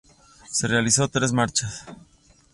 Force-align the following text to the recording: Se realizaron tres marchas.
Se 0.49 0.65
realizaron 0.67 1.11
tres 1.11 1.31
marchas. 1.31 1.85